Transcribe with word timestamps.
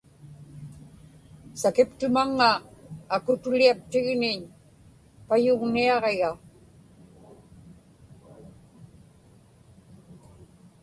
sakiptumaŋŋa 1.61 2.49
akutuliaptigniñ 3.15 4.39
payugniaġiga 5.27 6.29